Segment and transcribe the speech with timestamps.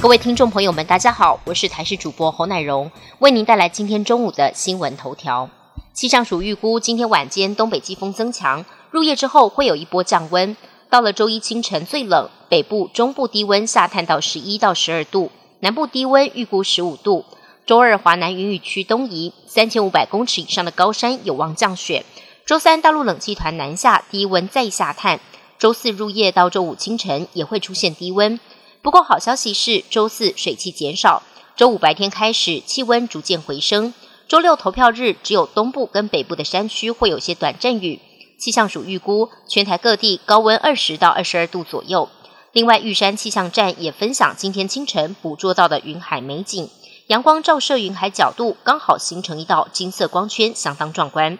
[0.00, 5.50] 各位听众朋友们，大家好，我是台视主播侯乃荣，为您带来今天中午的新闻头条。
[5.92, 10.56] 气象署预估，今天晚间东北季风增强，入夜之后会有一波降温。
[10.88, 17.24] 到了周一清晨最冷，北部、中部低温下探到十一到十二度，南部低温预估十五度。
[17.66, 22.04] 周二华南云雨区东移，三千五百公尺以上的高山有望降雪。
[22.46, 25.18] 周三大陆冷气团南下，低温再下探。
[25.58, 28.38] 周四入夜到周五清晨也会出现低温。
[28.80, 31.22] 不过好消息是，周四水汽减少，
[31.56, 33.92] 周五白天开始气温逐渐回升。
[34.28, 38.00] 周六投票日，只有东部跟北部的山区会有些短阵雨。
[38.38, 42.08] 气象署预估，全台各地高温二十到二十二度左右。
[42.52, 46.70] 另外，玉山气象站也分享今天清晨捕捉到的云海美景，
[47.08, 51.38] 阳光照射云海角度刚好形成一道金色光圈，相当壮观。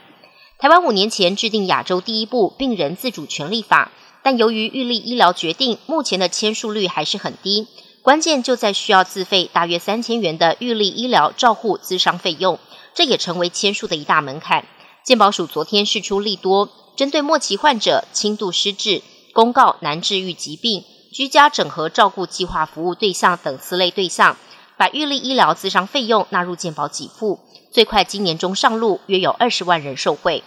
[0.59, 3.93] 台湾五年前制定亚洲第一部病人自主权利法。
[4.29, 7.67] 但由于预立医疗决定目前的签署率还是很低，
[8.03, 12.59] 关键就在需要自费大约三千元的预立医疗照护资商费用，
[12.95, 14.67] 这也成为签署的一大门槛。
[15.03, 19.01] 健保署昨天释出利多，针对末期患者、轻度失智、
[19.33, 24.37] 公告难治愈疾病、居家整合照顾计划服务对象等四类对象，
[24.77, 27.41] 把预立医疗资商费用纳入健保给付，
[27.73, 30.45] 最快今年中上路，约有二十万人受惠。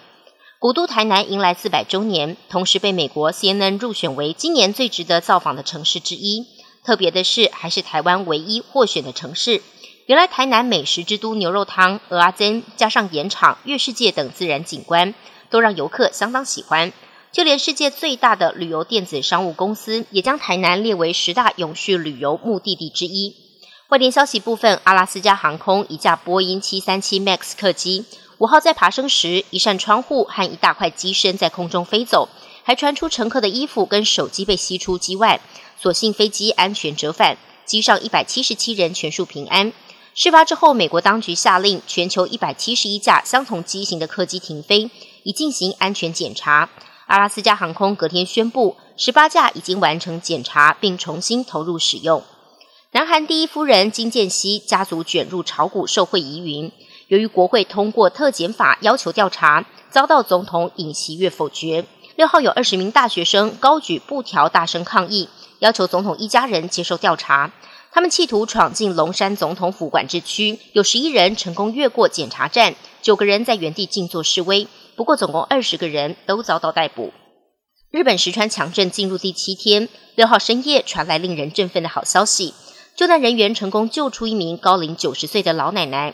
[0.61, 6.45] 古都台南迎来四百周年，同时被美国 CNN 入选为今年最值得造访的城市之一。
[6.85, 9.63] 特别的是，还是台湾唯一获选的城市。
[10.05, 15.15] 原来台南美食之都牛肉汤、鹅阿珍，加上盐场、月世界等自然景观，
[15.49, 16.93] 都让游客相当喜欢。
[17.31, 23.35] 就连世界最大的旅游电子商务公司，也将台南列为十大永续旅游目的地之一。
[23.89, 28.05] 外电消息部分，阿拉斯加航空一架波音七三七 MAX 客机。
[28.41, 32.27] 五号在爬升时，一扇窗户和一大块机身在空中飞走，
[32.63, 35.39] 还传出乘客的衣服跟手机被吸出机外。
[35.79, 39.71] 所幸飞机安全折返，机上一百七十七人全数平安。
[40.15, 44.89] 事发之后，美国当局下令全球一百七十一架相同机型的客机停飞，
[45.21, 46.67] 以进行安全检查。
[47.05, 52.23] 阿拉斯加航空隔天宣布，十八架已经完成检查并重新投入使用。
[52.93, 56.71] 南韩第一夫人金建熙家族卷入炒股受贿疑云。
[57.11, 61.83] 由于国会通过特检法要求调查，遭到总统尹锡悦否决。
[62.15, 65.27] 六号有二十名大学生高举布条，大声抗议，
[65.59, 67.51] 要求总统一家人接受调查。
[67.91, 74.65] 他们企图闯进龙山总统府管制区，有十一人成功越过检查站，九个人在原地静坐示威。
[74.95, 77.11] 不过，总共二十个人都遭到逮捕。
[77.89, 82.53] 日本石川强震进入第七天，六号深夜传来令人振奋的好消息，
[82.95, 86.13] 救难人员成功救出一名高龄九十岁的老奶奶。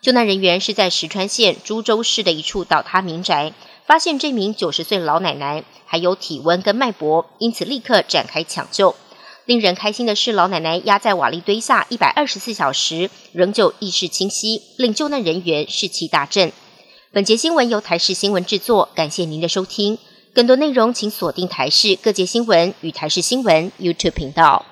[0.00, 3.52] 救难人员是在石川县株洲市的一处倒塌民宅，
[3.84, 8.94] 发现这名九十岁老奶奶还有体温跟脉搏，因此立刻展开抢救。
[9.44, 16.52] 令人开心的是，老奶奶压在瓦砾堆下一百二十四小时，仍旧意识清晰，令救难人员士气大振。
[17.10, 19.98] 本节新闻由台视新闻制作，感谢您的收听。
[20.32, 24.64] 更多内容请锁定台视各界新闻与台视新闻 YouTube 频道。